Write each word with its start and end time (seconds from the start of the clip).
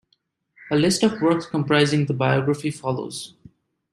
A 0.71 0.75
list 0.75 1.03
of 1.03 1.21
works 1.21 1.45
comprising 1.45 2.07
the 2.07 2.13
"Biography" 2.15 2.71
follows. 2.71 3.35